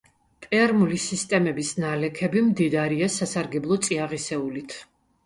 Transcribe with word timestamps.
პერმული 0.43 0.95
სისტემის 1.01 1.69
ნალექები 1.83 2.43
მდიდარია 2.45 3.11
სასარგებლო 3.17 3.79
წიაღისეულით. 3.89 4.75